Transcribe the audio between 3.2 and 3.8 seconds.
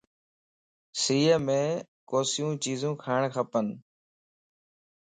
کپن